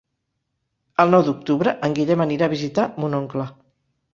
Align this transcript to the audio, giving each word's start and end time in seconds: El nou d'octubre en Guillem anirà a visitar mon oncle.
El 1.03 1.13
nou 1.17 1.25
d'octubre 1.27 1.75
en 1.89 1.99
Guillem 1.99 2.25
anirà 2.27 2.49
a 2.51 2.55
visitar 2.55 2.89
mon 3.05 3.19
oncle. 3.23 3.47